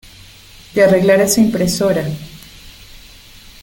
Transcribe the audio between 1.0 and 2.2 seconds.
esa impresora.